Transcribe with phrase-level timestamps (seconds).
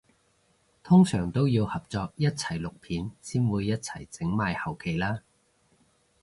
[0.81, 5.21] 通常都要合作一齊錄片先會一齊整埋後期啦？